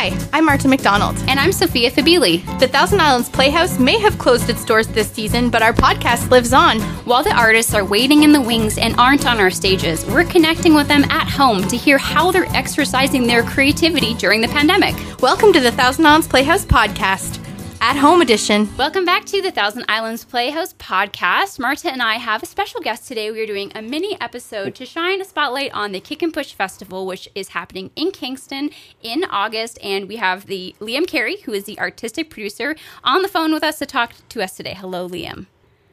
Hi, 0.00 0.18
I'm 0.32 0.46
Marta 0.46 0.66
McDonald. 0.66 1.14
And 1.28 1.38
I'm 1.38 1.52
Sophia 1.52 1.90
Fabili. 1.90 2.42
The 2.58 2.66
Thousand 2.66 3.02
Islands 3.02 3.28
Playhouse 3.28 3.78
may 3.78 3.98
have 3.98 4.16
closed 4.16 4.48
its 4.48 4.64
doors 4.64 4.88
this 4.88 5.10
season, 5.10 5.50
but 5.50 5.60
our 5.60 5.74
podcast 5.74 6.30
lives 6.30 6.54
on. 6.54 6.80
While 7.04 7.22
the 7.22 7.36
artists 7.36 7.74
are 7.74 7.84
waiting 7.84 8.22
in 8.22 8.32
the 8.32 8.40
wings 8.40 8.78
and 8.78 8.96
aren't 8.96 9.26
on 9.26 9.38
our 9.38 9.50
stages, 9.50 10.06
we're 10.06 10.24
connecting 10.24 10.72
with 10.72 10.88
them 10.88 11.04
at 11.10 11.28
home 11.28 11.68
to 11.68 11.76
hear 11.76 11.98
how 11.98 12.32
they're 12.32 12.48
exercising 12.56 13.26
their 13.26 13.42
creativity 13.42 14.14
during 14.14 14.40
the 14.40 14.48
pandemic. 14.48 14.94
Welcome 15.20 15.52
to 15.52 15.60
the 15.60 15.72
Thousand 15.72 16.06
Islands 16.06 16.26
Playhouse 16.26 16.64
podcast 16.64 17.39
at 17.80 17.96
home 17.96 18.20
edition. 18.20 18.68
Welcome 18.76 19.04
back 19.04 19.24
to 19.26 19.40
the 19.40 19.50
Thousand 19.50 19.86
Islands 19.88 20.24
Playhouse 20.24 20.74
podcast. 20.74 21.58
Marta 21.58 21.90
and 21.90 22.02
I 22.02 22.14
have 22.14 22.42
a 22.42 22.46
special 22.46 22.80
guest 22.80 23.08
today. 23.08 23.30
We 23.30 23.40
are 23.40 23.46
doing 23.46 23.72
a 23.74 23.80
mini 23.80 24.20
episode 24.20 24.74
to 24.74 24.84
shine 24.84 25.20
a 25.20 25.24
spotlight 25.24 25.72
on 25.72 25.92
the 25.92 26.00
Kick 26.00 26.22
and 26.22 26.32
Push 26.32 26.52
Festival, 26.52 27.06
which 27.06 27.28
is 27.34 27.48
happening 27.48 27.90
in 27.96 28.10
Kingston 28.10 28.70
in 29.02 29.24
August. 29.24 29.78
And 29.82 30.08
we 30.08 30.16
have 30.16 30.46
the 30.46 30.74
Liam 30.78 31.06
Carey, 31.06 31.38
who 31.42 31.52
is 31.52 31.64
the 31.64 31.78
artistic 31.78 32.28
producer, 32.28 32.76
on 33.02 33.22
the 33.22 33.28
phone 33.28 33.52
with 33.52 33.64
us 33.64 33.78
to 33.78 33.86
talk 33.86 34.12
to 34.28 34.42
us 34.42 34.56
today. 34.56 34.74
Hello, 34.74 35.08
Liam. 35.08 35.46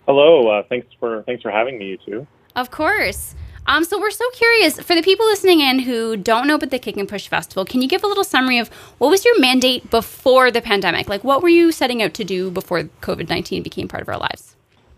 Hello. 0.06 0.50
Uh, 0.50 0.64
thanks 0.68 0.88
for 1.00 1.24
thanks 1.24 1.42
for 1.42 1.52
having 1.52 1.78
me, 1.78 1.86
you 1.86 1.98
two. 2.06 2.28
Of 2.56 2.70
course. 2.70 3.34
Um, 3.68 3.84
so 3.84 4.00
we're 4.00 4.12
so 4.12 4.24
curious 4.32 4.80
for 4.80 4.96
the 4.96 5.02
people 5.02 5.26
listening 5.26 5.60
in 5.60 5.80
who 5.80 6.16
don't 6.16 6.48
know 6.48 6.56
about 6.56 6.70
the 6.70 6.80
Kick 6.80 6.96
and 6.96 7.08
Push 7.08 7.28
Festival. 7.28 7.66
Can 7.66 7.82
you 7.82 7.90
give 7.90 8.02
a 8.02 8.08
little 8.08 8.24
summary 8.24 8.60
of 8.60 8.70
what 8.98 9.10
was 9.10 9.26
your 9.26 9.38
mandate 9.42 9.92
before 9.92 10.52
the 10.52 10.62
pandemic? 10.62 11.10
Like, 11.10 11.26
what 11.26 11.44
were 11.44 11.50
you 11.50 11.74
setting 11.74 12.02
out 12.02 12.14
to 12.14 12.24
do 12.24 12.50
before 12.50 12.84
COVID 13.02 13.28
nineteen 13.28 13.64
became 13.64 13.90
part 13.90 14.02
of 14.02 14.08
our 14.08 14.18
lives? 14.18 14.56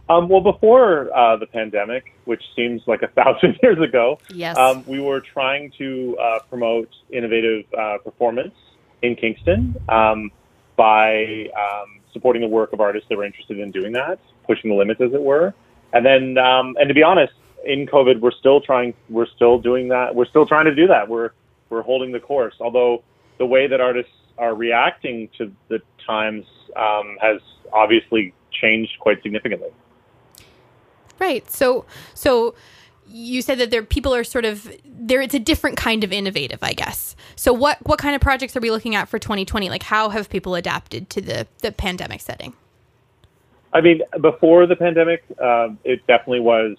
Um, 0.07 0.29
well, 0.29 0.41
before 0.41 1.15
uh, 1.17 1.35
the 1.37 1.47
pandemic, 1.47 2.13
which 2.25 2.43
seems 2.55 2.83
like 2.85 3.01
a 3.01 3.07
thousand 3.23 3.57
years 3.63 3.79
ago, 3.81 4.19
yes, 4.31 4.55
um, 4.55 4.83
we 4.85 4.99
were 4.99 5.19
trying 5.19 5.71
to 5.79 6.15
uh, 6.21 6.39
promote 6.47 6.89
innovative 7.11 7.65
uh, 7.73 7.97
performance 8.03 8.53
in 9.01 9.15
Kingston 9.15 9.75
um, 9.89 10.31
by 10.75 11.49
um, 11.57 12.01
supporting 12.13 12.43
the 12.43 12.47
work 12.47 12.71
of 12.71 12.81
artists 12.81 13.09
that 13.09 13.17
were 13.17 13.25
interested 13.25 13.57
in 13.57 13.71
doing 13.71 13.93
that, 13.93 14.19
pushing 14.45 14.69
the 14.69 14.75
limits, 14.75 15.01
as 15.01 15.11
it 15.11 15.21
were. 15.21 15.55
And 15.91 16.05
then, 16.05 16.37
um, 16.37 16.75
and 16.79 16.87
to 16.87 16.93
be 16.93 17.01
honest, 17.01 17.33
in 17.65 17.87
COVID, 17.87 18.19
we're 18.19 18.31
still 18.31 18.61
trying, 18.61 18.93
we're 19.09 19.27
still 19.27 19.59
doing 19.59 19.89
that. 19.89 20.15
We're 20.15 20.25
still 20.25 20.45
trying 20.45 20.65
to 20.65 20.75
do 20.75 20.87
that. 20.87 21.07
We're, 21.07 21.31
we're 21.69 21.81
holding 21.81 22.11
the 22.11 22.19
course. 22.19 22.55
Although 22.59 23.03
the 23.37 23.45
way 23.45 23.67
that 23.67 23.81
artists 23.81 24.11
are 24.37 24.55
reacting 24.55 25.29
to 25.37 25.51
the 25.67 25.81
times 26.05 26.45
um, 26.75 27.17
has 27.21 27.41
obviously 27.73 28.33
changed 28.51 28.93
quite 28.99 29.21
significantly. 29.21 29.69
Right. 31.19 31.49
So, 31.51 31.85
so 32.13 32.55
you 33.09 33.41
said 33.41 33.57
that 33.57 33.71
there 33.71 33.83
people 33.83 34.13
are 34.13 34.23
sort 34.23 34.45
of 34.45 34.71
there. 34.85 35.21
It's 35.21 35.33
a 35.33 35.39
different 35.39 35.77
kind 35.77 36.03
of 36.03 36.13
innovative, 36.13 36.59
I 36.61 36.73
guess. 36.73 37.15
So, 37.35 37.51
what 37.51 37.77
what 37.85 37.99
kind 37.99 38.15
of 38.15 38.21
projects 38.21 38.55
are 38.55 38.59
we 38.59 38.71
looking 38.71 38.95
at 38.95 39.09
for 39.09 39.19
2020? 39.19 39.69
Like, 39.69 39.83
how 39.83 40.09
have 40.09 40.29
people 40.29 40.55
adapted 40.55 41.09
to 41.11 41.21
the 41.21 41.47
the 41.61 41.71
pandemic 41.71 42.21
setting? 42.21 42.53
I 43.73 43.81
mean, 43.81 44.01
before 44.21 44.65
the 44.65 44.75
pandemic, 44.75 45.23
uh, 45.41 45.69
it 45.83 46.05
definitely 46.07 46.39
was 46.39 46.77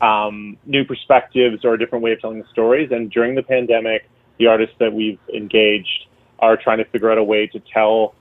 um, 0.00 0.56
new 0.66 0.84
perspectives 0.84 1.64
or 1.64 1.74
a 1.74 1.78
different 1.78 2.04
way 2.04 2.12
of 2.12 2.20
telling 2.20 2.38
the 2.38 2.48
stories. 2.48 2.90
And 2.92 3.10
during 3.10 3.34
the 3.34 3.42
pandemic, 3.42 4.08
the 4.38 4.46
artists 4.46 4.76
that 4.78 4.92
we've 4.92 5.18
engaged 5.32 6.06
are 6.38 6.56
trying 6.56 6.78
to 6.78 6.84
figure 6.84 7.10
out 7.10 7.18
a 7.18 7.24
way 7.24 7.46
to 7.48 7.60
tell 7.60 8.14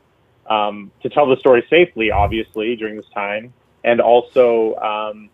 um, 0.47 0.91
to 1.01 1.09
tell 1.09 1.27
the 1.27 1.37
story 1.37 1.65
safely, 1.69 2.11
obviously 2.11 2.75
during 2.75 2.95
this 2.95 3.09
time, 3.13 3.51
and 3.83 3.99
also 3.99 4.75
um, 4.75 5.29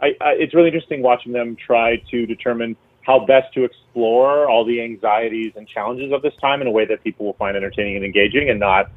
I, 0.00 0.08
I, 0.20 0.30
it's 0.32 0.52
really 0.54 0.68
interesting 0.68 1.00
watching 1.02 1.32
them 1.32 1.56
try 1.56 1.96
to 2.10 2.26
determine 2.26 2.76
how 3.02 3.24
best 3.24 3.54
to 3.54 3.64
explore 3.64 4.48
all 4.48 4.64
the 4.64 4.82
anxieties 4.82 5.52
and 5.56 5.66
challenges 5.66 6.12
of 6.12 6.22
this 6.22 6.34
time 6.40 6.60
in 6.60 6.66
a 6.66 6.70
way 6.70 6.84
that 6.86 7.02
people 7.02 7.24
will 7.24 7.34
find 7.34 7.56
entertaining 7.56 7.96
and 7.96 8.04
engaging, 8.04 8.50
and 8.50 8.60
not 8.60 8.90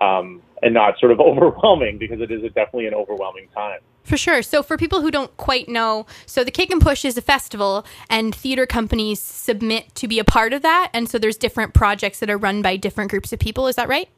um, 0.00 0.42
and 0.62 0.74
not 0.74 0.98
sort 0.98 1.12
of 1.12 1.20
overwhelming 1.20 1.98
because 1.98 2.20
it 2.20 2.30
is 2.30 2.42
a, 2.42 2.48
definitely 2.48 2.86
an 2.86 2.94
overwhelming 2.94 3.48
time. 3.54 3.80
For 4.04 4.16
sure. 4.16 4.42
So, 4.42 4.62
for 4.62 4.78
people 4.78 5.02
who 5.02 5.10
don't 5.10 5.36
quite 5.36 5.68
know, 5.68 6.06
so 6.24 6.42
the 6.42 6.50
Kick 6.50 6.70
and 6.70 6.80
Push 6.80 7.04
is 7.04 7.18
a 7.18 7.22
festival, 7.22 7.84
and 8.08 8.34
theater 8.34 8.64
companies 8.64 9.20
submit 9.20 9.94
to 9.96 10.08
be 10.08 10.18
a 10.18 10.24
part 10.24 10.54
of 10.54 10.62
that. 10.62 10.90
And 10.94 11.10
so, 11.10 11.18
there's 11.18 11.36
different 11.36 11.74
projects 11.74 12.20
that 12.20 12.30
are 12.30 12.38
run 12.38 12.62
by 12.62 12.76
different 12.76 13.10
groups 13.10 13.32
of 13.34 13.38
people. 13.38 13.66
Is 13.66 13.76
that 13.76 13.88
right? 13.88 14.08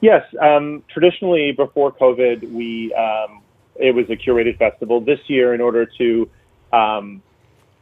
Yes. 0.00 0.24
Um, 0.40 0.82
traditionally, 0.88 1.52
before 1.52 1.92
COVID, 1.92 2.50
we 2.50 2.92
um, 2.94 3.42
it 3.76 3.94
was 3.94 4.08
a 4.10 4.16
curated 4.16 4.58
festival. 4.58 5.00
This 5.00 5.20
year, 5.28 5.54
in 5.54 5.60
order 5.60 5.86
to 5.98 6.30
um, 6.72 7.22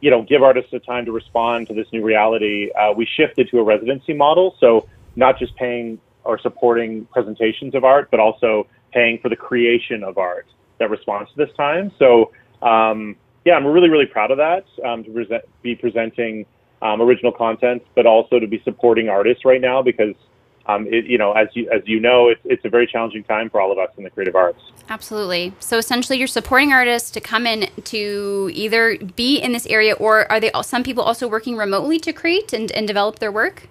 you 0.01 0.11
know 0.11 0.21
give 0.23 0.43
artists 0.43 0.73
a 0.73 0.79
time 0.79 1.05
to 1.05 1.11
respond 1.11 1.67
to 1.69 1.73
this 1.73 1.87
new 1.91 2.03
reality, 2.03 2.69
uh, 2.71 2.93
we 2.93 3.07
shifted 3.17 3.49
to 3.49 3.59
a 3.59 3.63
residency 3.63 4.13
model. 4.13 4.55
So, 4.59 4.87
not 5.15 5.39
just 5.39 5.55
paying 5.55 5.99
or 6.23 6.39
supporting 6.39 7.05
presentations 7.05 7.75
of 7.75 7.83
art, 7.83 8.09
but 8.11 8.19
also 8.19 8.67
paying 8.93 9.19
for 9.19 9.29
the 9.29 9.35
creation 9.35 10.03
of 10.03 10.17
art 10.17 10.47
that 10.79 10.89
responds 10.89 11.29
to 11.31 11.37
this 11.37 11.55
time. 11.55 11.91
So 11.97 12.31
um, 12.61 13.15
yeah, 13.45 13.55
I'm 13.55 13.65
really 13.65 13.89
really 13.89 14.05
proud 14.05 14.31
of 14.31 14.37
that 14.37 14.65
um, 14.85 15.03
to 15.03 15.11
present, 15.11 15.43
be 15.61 15.75
presenting 15.75 16.45
um, 16.81 17.01
original 17.01 17.31
content, 17.31 17.83
but 17.95 18.05
also 18.05 18.39
to 18.39 18.47
be 18.47 18.61
supporting 18.63 19.09
artists 19.09 19.45
right 19.45 19.61
now 19.61 19.81
because 19.81 20.15
um, 20.67 20.85
it, 20.87 21.05
you 21.05 21.17
know 21.17 21.31
as 21.33 21.47
you 21.53 21.69
as 21.71 21.81
you 21.85 21.99
know 21.99 22.29
it's 22.29 22.41
it's 22.45 22.65
a 22.65 22.69
very 22.69 22.85
challenging 22.85 23.23
time 23.23 23.49
for 23.49 23.59
all 23.59 23.71
of 23.71 23.79
us 23.79 23.89
in 23.97 24.03
the 24.03 24.09
creative 24.09 24.35
arts. 24.35 24.61
Absolutely. 24.89 25.53
So 25.59 25.77
essentially, 25.77 26.17
you're 26.17 26.27
supporting 26.27 26.71
artists 26.71 27.09
to 27.11 27.21
come 27.21 27.47
in 27.47 27.69
to 27.85 28.51
either 28.53 28.97
be 28.97 29.37
in 29.37 29.53
this 29.53 29.65
area, 29.67 29.93
or 29.93 30.31
are 30.31 30.39
they 30.39 30.51
some 30.61 30.83
people 30.83 31.03
also 31.03 31.27
working 31.27 31.57
remotely 31.57 31.99
to 31.99 32.13
create 32.13 32.53
and, 32.53 32.71
and 32.71 32.87
develop 32.87 33.19
their 33.19 33.31
work? 33.31 33.69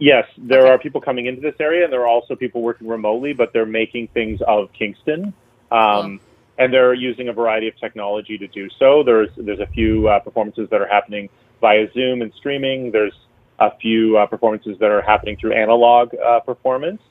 Yes, 0.00 0.24
there 0.38 0.62
okay. 0.62 0.70
are 0.70 0.78
people 0.78 1.02
coming 1.02 1.26
into 1.26 1.42
this 1.42 1.54
area, 1.60 1.84
and 1.84 1.92
there 1.92 2.00
are 2.00 2.08
also 2.08 2.34
people 2.34 2.62
working 2.62 2.88
remotely, 2.88 3.34
but 3.34 3.52
they're 3.52 3.66
making 3.66 4.08
things 4.08 4.40
of 4.48 4.72
Kingston. 4.72 5.34
Um, 5.70 6.18
cool. 6.18 6.26
And 6.56 6.72
they're 6.72 6.94
using 6.94 7.28
a 7.28 7.32
variety 7.34 7.68
of 7.68 7.78
technology 7.78 8.38
to 8.38 8.46
do 8.48 8.68
so. 8.78 9.02
There's 9.02 9.28
there's 9.36 9.60
a 9.60 9.66
few 9.66 10.08
uh, 10.08 10.18
performances 10.20 10.68
that 10.70 10.80
are 10.80 10.88
happening 10.88 11.28
via 11.60 11.86
Zoom 11.92 12.22
and 12.22 12.32
streaming. 12.34 12.90
There's 12.90 13.12
a 13.58 13.76
few 13.76 14.16
uh, 14.16 14.26
performances 14.26 14.78
that 14.80 14.90
are 14.90 15.02
happening 15.02 15.36
through 15.38 15.52
analog 15.52 16.14
uh, 16.14 16.40
performance, 16.40 17.02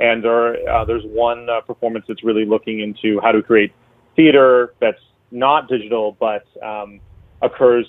and 0.00 0.24
there 0.24 0.68
uh, 0.68 0.84
there's 0.86 1.04
one 1.04 1.50
uh, 1.50 1.60
performance 1.60 2.06
that's 2.08 2.24
really 2.24 2.46
looking 2.46 2.80
into 2.80 3.20
how 3.20 3.30
to 3.30 3.42
create 3.42 3.72
theater 4.16 4.74
that's 4.80 5.02
not 5.30 5.68
digital 5.68 6.16
but 6.18 6.46
um, 6.62 6.98
occurs 7.42 7.86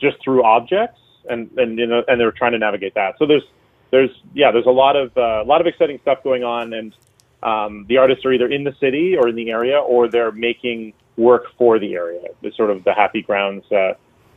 just 0.00 0.22
through 0.22 0.44
objects, 0.44 1.00
and 1.30 1.50
and 1.56 1.78
you 1.78 1.86
know 1.86 2.02
and 2.08 2.20
they're 2.20 2.32
trying 2.32 2.52
to 2.52 2.58
navigate 2.58 2.94
that. 2.94 3.14
So 3.18 3.26
there's 3.26 3.44
there's 3.92 4.10
yeah 4.34 4.50
there's 4.50 4.66
a 4.66 4.70
lot 4.70 4.96
of 4.96 5.16
uh, 5.16 5.42
a 5.42 5.46
lot 5.46 5.60
of 5.60 5.68
exciting 5.68 6.00
stuff 6.02 6.24
going 6.24 6.42
on 6.42 6.72
and 6.72 6.92
um, 7.42 7.86
the 7.88 7.96
artists 7.98 8.24
are 8.24 8.32
either 8.32 8.46
in 8.46 8.64
the 8.64 8.74
city 8.78 9.16
or 9.16 9.28
in 9.28 9.34
the 9.34 9.50
area, 9.50 9.78
or 9.78 10.08
they're 10.08 10.32
making 10.32 10.92
work 11.16 11.46
for 11.58 11.78
the 11.78 11.94
area. 11.94 12.28
The 12.40 12.52
sort 12.52 12.70
of 12.70 12.84
the 12.84 12.94
happy 12.94 13.22
grounds 13.22 13.64
uh, 13.72 13.94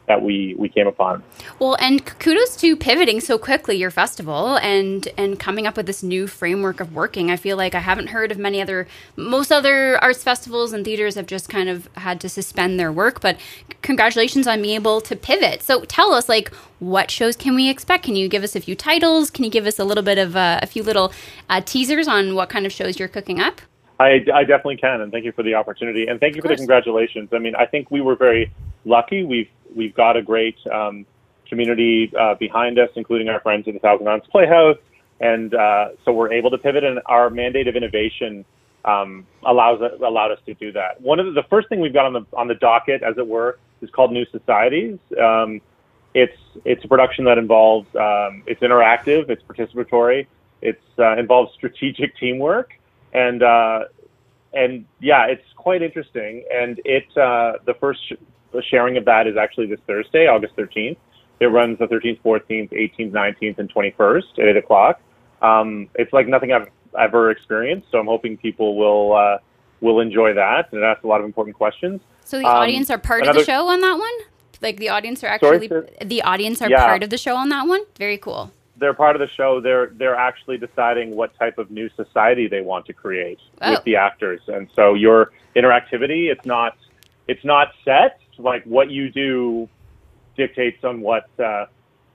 that 0.08 0.22
we 0.22 0.56
we 0.58 0.70
came 0.70 0.88
upon. 0.88 1.24
Well, 1.60 1.76
and 1.80 2.06
kudos 2.06 2.56
to 2.58 2.76
pivoting 2.76 3.20
so 3.20 3.38
quickly 3.38 3.76
your 3.76 3.92
festival 3.92 4.58
and 4.58 5.08
and 5.18 5.40
coming 5.40 5.68
up 5.68 5.78
with 5.78 5.86
this 5.86 6.04
new 6.04 6.28
framework 6.28 6.80
of 6.80 6.94
working. 6.94 7.32
I 7.32 7.38
feel 7.38 7.58
like 7.58 7.76
I 7.76 7.80
haven't 7.80 8.08
heard 8.08 8.32
of 8.32 8.38
many 8.38 8.62
other 8.62 8.88
most 9.16 9.52
other 9.52 9.98
arts 10.04 10.24
festivals 10.24 10.74
and 10.74 10.86
theaters 10.86 11.16
have 11.16 11.28
just 11.28 11.50
kind 11.50 11.70
of 11.70 11.90
had 11.96 12.20
to 12.22 12.30
suspend 12.30 12.80
their 12.80 12.92
work, 12.92 13.22
but 13.22 13.38
congratulations 13.82 14.48
on 14.48 14.62
being 14.62 14.76
able 14.76 15.02
to 15.02 15.16
pivot. 15.16 15.64
So 15.64 15.84
tell 15.86 16.14
us 16.14 16.30
like 16.30 16.54
what 16.80 17.10
shows 17.10 17.36
can 17.36 17.56
we 17.56 17.70
expect? 17.70 18.04
Can 18.04 18.16
you 18.16 18.28
give 18.28 18.44
us 18.44 18.56
a 18.56 18.62
few 18.62 18.76
titles? 18.76 19.30
Can 19.30 19.44
you 19.44 19.50
give 19.50 19.66
us 19.66 19.80
a 19.80 19.86
little 19.86 20.04
bit 20.04 20.18
of 20.18 20.36
uh, 20.36 20.60
a 20.62 20.68
few 20.68 20.84
little 20.84 21.12
uh, 21.50 21.62
teasers 21.62 22.08
on 22.08 22.36
what 22.36 22.50
kind 22.50 22.66
of 22.66 22.72
shows 22.72 23.00
you're 23.00 23.08
cooking 23.08 23.40
up? 23.40 23.62
I, 24.00 24.26
I 24.34 24.44
definitely 24.44 24.78
can, 24.78 25.02
and 25.02 25.12
thank 25.12 25.24
you 25.24 25.32
for 25.32 25.44
the 25.44 25.54
opportunity, 25.54 26.08
and 26.08 26.20
thank 26.20 26.36
you 26.36 26.42
for 26.42 26.50
the 26.50 26.58
congratulations. 26.58 27.30
I 27.32 27.40
mean, 27.40 27.56
I 27.56 27.66
think 27.66 27.92
we 27.92 28.02
were 28.02 28.16
very 28.16 28.52
lucky. 28.84 29.24
We've 29.24 29.50
we've 29.74 29.96
got 29.96 30.18
a 30.18 30.22
great 30.22 30.58
um, 30.68 31.06
community 31.48 32.12
uh, 32.20 32.36
behind 32.36 32.78
us, 32.78 32.90
including 32.96 33.30
our 33.30 33.40
friends 33.40 33.68
at 33.68 33.74
the 33.74 33.80
Thousand 33.80 34.08
Islands 34.08 34.28
Playhouse, 34.30 34.78
and 35.22 35.54
uh, 35.54 35.90
so 36.04 36.12
we're 36.12 36.34
able 36.34 36.52
to 36.52 36.58
pivot. 36.58 36.84
And 36.84 37.00
our 37.06 37.30
mandate 37.30 37.70
of 37.70 37.78
innovation 37.78 38.44
um, 38.84 39.26
allows 39.46 39.80
allowed 40.04 40.32
us 40.32 40.40
to 40.46 40.54
do 40.56 40.74
that. 40.74 41.00
One 41.00 41.20
of 41.20 41.28
the, 41.28 41.32
the, 41.32 41.48
first 41.50 41.70
thing 41.70 41.80
we've 41.80 41.94
got 41.94 42.06
on 42.06 42.14
the 42.14 42.26
on 42.34 42.50
the 42.50 42.56
docket, 42.56 43.02
as 43.02 43.18
it 43.18 43.26
were, 43.26 43.60
is 43.82 43.90
called 43.92 44.12
New 44.12 44.26
Societies. 44.26 45.00
Um, 45.18 45.62
it's 46.14 46.38
it's 46.66 46.84
a 46.84 46.88
production 46.90 47.24
that 47.26 47.38
involves 47.38 47.88
um, 47.96 48.44
it's 48.46 48.62
interactive, 48.62 49.30
it's 49.30 49.44
participatory, 49.44 50.28
it 50.62 50.82
uh, 51.00 51.16
involves 51.18 51.54
strategic 51.54 52.18
teamwork 52.18 52.74
and 53.16 53.44
uh, 53.44 53.86
and 54.56 54.86
yeah, 55.02 55.26
it's 55.28 55.46
quite 55.56 55.82
interesting. 55.82 56.44
And 56.52 56.80
it 56.86 57.06
uh, 57.18 57.60
the 57.66 57.76
first 57.80 58.00
sh- 58.08 58.64
sharing 58.70 58.98
of 58.98 59.06
that 59.06 59.28
is 59.28 59.36
actually 59.38 59.68
this 59.68 59.80
Thursday, 59.86 60.28
August 60.28 60.56
13th. 60.56 60.98
It 61.42 61.48
runs 61.48 61.78
the 61.80 61.86
13th, 61.86 62.22
14th, 62.22 62.72
18th, 62.72 63.12
19th, 63.12 63.60
and 63.60 63.74
21st 63.74 64.40
at 64.40 64.48
8 64.48 64.58
o'clock. 64.58 65.02
Um, 65.42 65.90
it's 65.96 66.14
like 66.14 66.28
nothing 66.28 66.54
I've 66.54 66.70
ever 66.98 67.30
experienced, 67.30 67.88
so 67.92 68.00
I'm 68.00 68.06
hoping 68.06 68.38
people 68.38 68.78
will 68.78 69.14
uh, 69.14 69.38
will 69.82 70.00
enjoy 70.00 70.34
that 70.34 70.72
and 70.72 70.82
it 70.82 70.86
asks 70.86 71.04
a 71.04 71.08
lot 71.08 71.20
of 71.20 71.26
important 71.26 71.56
questions. 71.56 72.02
So 72.24 72.40
the 72.40 72.46
um, 72.46 72.56
audience 72.56 72.90
are 72.90 72.98
part 72.98 73.24
another, 73.24 73.42
of 73.42 73.46
the 73.46 73.52
show 73.52 73.68
on 73.68 73.82
that 73.82 73.98
one. 73.98 74.14
Like 74.62 74.78
the 74.78 74.90
audience 74.90 75.24
are 75.24 75.28
actually 75.28 75.68
sorry, 75.68 75.88
the 76.04 76.22
audience 76.22 76.62
are 76.62 76.70
yeah. 76.70 76.86
part 76.86 77.04
of 77.04 77.10
the 77.10 77.18
show 77.18 77.36
on 77.36 77.50
that 77.50 77.68
one. 77.68 77.82
Very 77.98 78.18
cool. 78.18 78.52
They're 78.78 78.94
part 78.94 79.16
of 79.16 79.20
the 79.20 79.28
show. 79.36 79.60
They're 79.62 79.88
they're 79.88 80.16
actually 80.16 80.58
deciding 80.58 81.16
what 81.16 81.38
type 81.38 81.58
of 81.58 81.72
new 81.72 81.90
society 81.96 82.48
they 82.48 82.62
want 82.62 82.86
to 82.88 82.94
create 82.94 83.40
Oh. 83.62 83.72
with 83.72 83.84
the 83.84 83.96
actors, 83.96 84.42
and 84.48 84.68
so 84.76 84.94
your 84.94 85.32
interactivity 85.56 86.32
it's 86.32 86.46
not 86.46 86.78
it's 87.28 87.44
not 87.46 87.70
set. 87.84 88.20
Like 88.38 88.64
what 88.66 88.90
you 88.92 89.10
do 89.10 89.70
dictates 90.36 90.84
on 90.84 91.02
what 91.02 91.28
uh, 91.40 91.66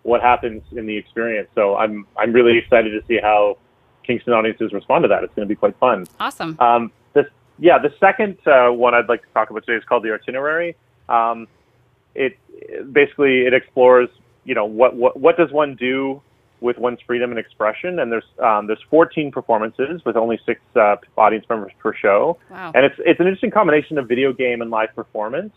what 0.02 0.20
happens 0.20 0.62
in 0.72 0.86
the 0.86 0.96
experience. 0.96 1.48
So 1.54 1.76
I'm 1.76 2.06
I'm 2.16 2.32
really 2.32 2.58
excited 2.58 2.90
to 2.90 3.06
see 3.06 3.18
how 3.22 3.56
Kingston 4.06 4.32
audiences 4.34 4.72
respond 4.72 5.04
to 5.04 5.08
that. 5.08 5.24
It's 5.24 5.34
going 5.34 5.46
to 5.48 5.52
be 5.52 5.56
quite 5.58 5.78
fun. 5.78 6.06
Awesome. 6.18 6.56
Um, 6.60 6.92
this, 7.14 7.26
yeah, 7.58 7.78
the 7.78 7.92
second 8.00 8.36
uh, 8.46 8.68
one 8.70 8.94
I'd 8.94 9.08
like 9.08 9.22
to 9.22 9.28
talk 9.32 9.50
about 9.50 9.64
today 9.64 9.78
is 9.78 9.84
called 9.84 10.02
the 10.02 10.12
itinerary. 10.12 10.76
Um, 11.08 11.48
it 12.14 12.36
basically 12.92 13.46
it 13.46 13.54
explores, 13.54 14.08
you 14.44 14.54
know, 14.54 14.64
what 14.66 14.94
what 14.96 15.18
what 15.18 15.36
does 15.36 15.50
one 15.52 15.74
do 15.76 16.20
with 16.60 16.78
one's 16.78 16.98
freedom 17.06 17.30
and 17.30 17.38
expression. 17.38 17.98
And 17.98 18.12
there's 18.12 18.24
um, 18.42 18.66
there's 18.66 18.82
14 18.90 19.32
performances 19.32 20.02
with 20.04 20.16
only 20.16 20.38
six 20.44 20.60
uh, 20.76 20.96
audience 21.16 21.46
members 21.48 21.72
per 21.78 21.94
show. 21.94 22.38
Wow. 22.50 22.72
And 22.74 22.84
it's 22.84 22.96
it's 22.98 23.20
an 23.20 23.26
interesting 23.26 23.50
combination 23.50 23.98
of 23.98 24.08
video 24.08 24.32
game 24.32 24.62
and 24.62 24.70
live 24.70 24.94
performance 24.94 25.52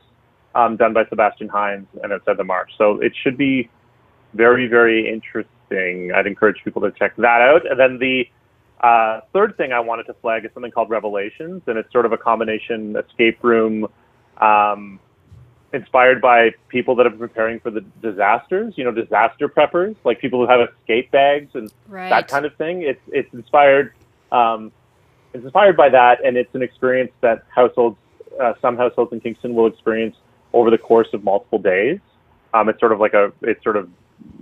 um, 0.55 0.77
done 0.77 0.94
by 0.94 1.05
Sebastian 1.09 1.50
Hines 1.50 1.88
and 2.01 2.11
it's 2.11 2.27
at 2.27 2.38
the 2.38 2.44
March. 2.44 2.71
So 2.77 3.00
it 3.01 3.13
should 3.23 3.38
be 3.38 3.69
very 4.33 4.67
very 4.67 5.11
interesting. 5.11 6.11
I'd 6.15 6.27
encourage 6.27 6.57
people 6.63 6.81
to 6.81 6.91
check 6.91 7.15
that 7.17 7.41
out. 7.41 7.69
And 7.69 7.79
then 7.79 7.99
the 7.99 8.25
uh, 8.81 9.21
third 9.31 9.56
thing 9.56 9.71
I 9.71 9.79
wanted 9.79 10.03
to 10.07 10.13
flag 10.15 10.44
is 10.45 10.51
something 10.53 10.71
called 10.71 10.89
Revelations, 10.89 11.61
and 11.67 11.77
it's 11.77 11.91
sort 11.91 12.06
of 12.06 12.11
a 12.11 12.17
combination 12.17 12.97
escape 12.97 13.41
room 13.41 13.88
um, 14.41 14.99
inspired 15.73 16.21
by 16.21 16.51
people 16.69 16.95
that 16.95 17.05
have 17.05 17.13
been 17.13 17.27
preparing 17.27 17.59
for 17.59 17.71
the 17.71 17.81
disasters. 18.01 18.75
You 18.77 18.83
know, 18.85 18.91
disaster 18.91 19.49
preppers, 19.49 19.95
like 20.03 20.19
people 20.21 20.39
who 20.45 20.49
have 20.51 20.69
escape 20.69 21.11
bags 21.11 21.51
and 21.55 21.71
Right. 21.87 22.09
that 22.09 22.27
kind 22.27 22.45
of 22.45 22.55
thing. 22.55 22.83
It's 22.83 23.01
it's 23.07 23.33
inspired. 23.33 23.93
Um, 24.31 24.71
it's 25.33 25.43
inspired 25.43 25.75
by 25.75 25.89
that, 25.89 26.23
and 26.23 26.37
it's 26.37 26.53
an 26.53 26.61
experience 26.61 27.11
that 27.21 27.43
households, 27.49 27.97
uh, 28.39 28.53
some 28.61 28.77
households 28.77 29.11
in 29.11 29.19
Kingston, 29.19 29.55
will 29.55 29.67
experience 29.67 30.15
over 30.53 30.69
the 30.69 30.77
course 30.77 31.07
of 31.13 31.23
multiple 31.23 31.57
days. 31.59 31.99
Um, 32.53 32.69
it's 32.69 32.79
sort 32.79 32.91
of 32.91 32.99
like 32.99 33.15
a, 33.15 33.33
it's 33.41 33.63
sort 33.63 33.75
of, 33.75 33.89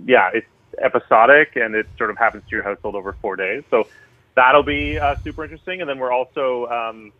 yeah, 0.04 0.30
it's 0.34 0.46
episodic, 0.78 1.56
and 1.56 1.74
it 1.74 1.86
sort 1.96 2.10
of 2.10 2.18
happens 2.18 2.42
to 2.44 2.50
your 2.56 2.62
household 2.62 2.94
over 2.94 3.16
four 3.22 3.36
days. 3.36 3.62
So 3.70 3.86
that'll 4.34 4.62
be 4.62 4.98
uh, 4.98 5.16
super 5.24 5.44
interesting. 5.44 5.80
And 5.80 5.88
then 5.88 5.98
we're 5.98 6.12
also 6.12 6.66
um, 6.66 7.12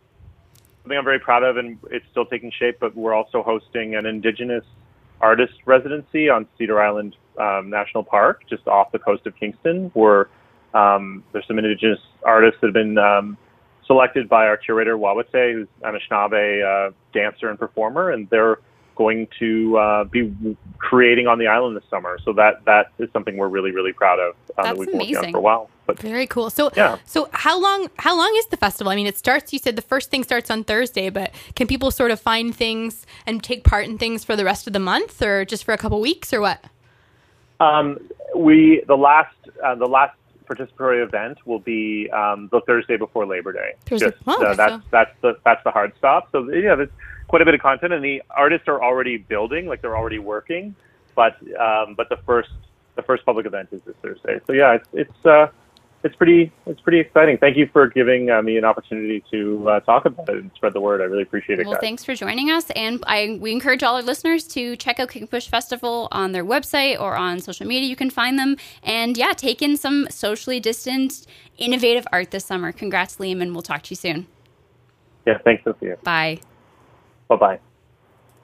something 0.83 0.97
I'm 0.97 1.03
very 1.03 1.19
proud 1.19 1.43
of, 1.43 1.57
and 1.57 1.77
it's 1.89 2.05
still 2.11 2.25
taking 2.25 2.51
shape. 2.59 2.77
But 2.79 2.95
we're 2.95 3.13
also 3.13 3.41
hosting 3.41 3.95
an 3.95 4.05
Indigenous 4.05 4.63
artist 5.21 5.53
residency 5.65 6.29
on 6.29 6.45
Cedar 6.57 6.81
Island 6.81 7.15
um, 7.39 7.69
National 7.69 8.03
Park, 8.03 8.43
just 8.49 8.67
off 8.67 8.91
the 8.91 8.99
coast 8.99 9.25
of 9.25 9.35
Kingston, 9.35 9.89
where 9.93 10.29
um, 10.73 11.23
there's 11.31 11.47
some 11.47 11.57
Indigenous 11.57 11.99
artists 12.23 12.59
that 12.61 12.67
have 12.67 12.73
been 12.73 12.97
um, 12.97 13.37
selected 13.87 14.27
by 14.27 14.45
our 14.45 14.57
curator 14.57 14.97
Wawate, 14.97 15.53
who's 15.53 15.67
an 15.83 15.95
Anishinaabe 15.95 16.89
uh, 16.89 16.91
dancer 17.13 17.49
and 17.49 17.57
performer, 17.57 18.11
and 18.11 18.29
they're 18.29 18.57
going 18.95 19.27
to 19.39 19.77
uh, 19.77 20.03
be 20.05 20.33
creating 20.77 21.27
on 21.27 21.39
the 21.39 21.47
island 21.47 21.75
this 21.77 21.83
summer. 21.89 22.17
So 22.23 22.33
that 22.33 22.63
that 22.65 22.91
is 22.99 23.09
something 23.13 23.37
we're 23.37 23.47
really 23.47 23.71
really 23.71 23.93
proud 23.93 24.19
of 24.19 24.29
um, 24.33 24.35
that 24.57 24.63
That's 24.63 24.77
we've 24.79 24.87
been 24.89 24.97
working 24.99 25.15
on 25.15 25.19
amazing. 25.23 25.31
for 25.33 25.37
a 25.37 25.41
while. 25.41 25.69
But 25.85 25.99
Very 25.99 26.27
cool. 26.27 26.49
So 26.49 26.71
Yeah. 26.75 26.97
so 27.05 27.29
how 27.33 27.59
long 27.59 27.89
how 27.97 28.15
long 28.15 28.33
is 28.37 28.45
the 28.47 28.57
festival? 28.57 28.91
I 28.91 28.95
mean, 28.95 29.07
it 29.07 29.17
starts 29.17 29.51
you 29.53 29.59
said 29.59 29.75
the 29.75 29.81
first 29.81 30.09
thing 30.11 30.23
starts 30.23 30.49
on 30.49 30.63
Thursday, 30.63 31.09
but 31.09 31.31
can 31.55 31.67
people 31.67 31.91
sort 31.91 32.11
of 32.11 32.19
find 32.19 32.55
things 32.55 33.05
and 33.25 33.43
take 33.43 33.63
part 33.63 33.85
in 33.85 33.97
things 33.97 34.23
for 34.23 34.35
the 34.35 34.45
rest 34.45 34.67
of 34.67 34.73
the 34.73 34.79
month 34.79 35.21
or 35.21 35.45
just 35.45 35.63
for 35.63 35.73
a 35.73 35.77
couple 35.77 35.99
weeks 35.99 36.33
or 36.33 36.39
what? 36.41 36.63
Um, 37.59 37.99
we 38.35 38.83
the 38.87 38.95
last 38.97 39.35
uh, 39.63 39.75
the 39.75 39.85
last 39.85 40.15
participatory 40.45 41.01
event 41.03 41.37
will 41.47 41.59
be 41.59 42.09
um, 42.11 42.49
the 42.51 42.59
Thursday 42.61 42.97
before 42.97 43.25
Labor 43.25 43.53
Day. 43.53 43.73
Thursday- 43.85 44.09
Just, 44.09 44.21
oh, 44.27 44.43
uh, 44.43 44.53
that's 44.55 44.73
so- 44.73 44.81
that's 44.91 45.11
the 45.21 45.37
that's 45.45 45.63
the 45.63 45.71
hard 45.71 45.93
stop. 45.97 46.29
So 46.31 46.49
yeah, 46.51 46.75
quite 47.33 47.41
a 47.41 47.45
bit 47.45 47.55
of 47.55 47.61
content, 47.61 47.91
and 47.91 48.05
the 48.05 48.21
artists 48.29 48.67
are 48.67 48.83
already 48.83 49.17
building, 49.17 49.65
like 49.65 49.81
they're 49.81 49.97
already 49.97 50.19
working. 50.19 50.75
But 51.15 51.35
um, 51.59 51.95
but 51.97 52.07
the 52.07 52.17
first 52.27 52.51
the 52.95 53.01
first 53.01 53.25
public 53.25 53.47
event 53.47 53.69
is 53.71 53.81
this 53.87 53.95
Thursday. 54.03 54.39
So 54.45 54.53
yeah, 54.53 54.73
it's 54.73 54.87
it's 54.93 55.25
uh, 55.25 55.47
it's 56.03 56.15
pretty 56.15 56.51
it's 56.67 56.79
pretty 56.81 56.99
exciting. 56.99 57.39
Thank 57.39 57.57
you 57.57 57.67
for 57.73 57.87
giving 57.87 58.29
uh, 58.29 58.43
me 58.43 58.57
an 58.57 58.65
opportunity 58.65 59.23
to 59.31 59.67
uh, 59.67 59.79
talk 59.79 60.05
about 60.05 60.29
it 60.29 60.35
and 60.35 60.51
spread 60.53 60.73
the 60.73 60.79
word. 60.79 61.01
I 61.01 61.05
really 61.05 61.23
appreciate 61.23 61.59
it, 61.59 61.65
Well, 61.65 61.73
guys. 61.73 61.81
thanks 61.81 62.05
for 62.05 62.13
joining 62.13 62.51
us, 62.51 62.69
and 62.75 63.03
I 63.07 63.39
we 63.41 63.51
encourage 63.51 63.81
all 63.81 63.95
our 63.95 64.03
listeners 64.03 64.47
to 64.49 64.75
check 64.75 64.99
out 64.99 65.09
King 65.09 65.25
Push 65.25 65.47
Festival 65.47 66.09
on 66.11 66.33
their 66.33 66.45
website 66.45 67.01
or 67.01 67.15
on 67.15 67.39
social 67.39 67.65
media. 67.65 67.89
You 67.89 67.95
can 67.95 68.11
find 68.11 68.37
them, 68.37 68.57
and 68.83 69.17
yeah, 69.17 69.33
take 69.33 69.63
in 69.63 69.75
some 69.75 70.07
socially 70.11 70.59
distanced, 70.59 71.27
innovative 71.57 72.05
art 72.11 72.29
this 72.29 72.45
summer. 72.45 72.71
Congrats, 72.71 73.15
Liam, 73.15 73.41
and 73.41 73.53
we'll 73.53 73.63
talk 73.63 73.81
to 73.81 73.89
you 73.89 73.95
soon. 73.95 74.27
Yeah, 75.25 75.39
thanks, 75.43 75.63
Sophia. 75.63 75.97
Bye. 76.03 76.39
Bye 77.29 77.37
bye. 77.37 77.72